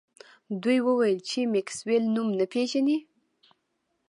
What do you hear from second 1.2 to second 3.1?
چې میکسویل نوم نه پیژني